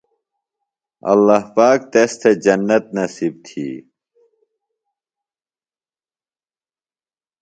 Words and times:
اللہ 1.11 1.41
پاک 1.55 1.79
تس 1.91 2.11
تھےۡ 2.21 2.37
جنت 2.43 2.85
نصیب 2.95 3.33
تھی 3.45 3.67